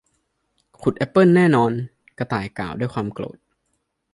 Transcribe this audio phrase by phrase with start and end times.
[0.81, 1.71] ขุดแอปเปิลแน่นอน
[2.17, 3.37] กระต่ายกล่าวด้วยความโกรธ